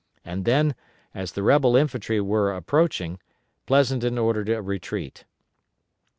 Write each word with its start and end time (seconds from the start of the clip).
And 0.25 0.45
then, 0.45 0.73
as 1.13 1.33
the 1.33 1.43
rebel 1.43 1.75
infantry 1.75 2.19
were 2.19 2.55
approaching, 2.55 3.19
Pleasonton 3.67 4.17
ordered 4.17 4.49
a 4.49 4.59
retreat. 4.59 5.25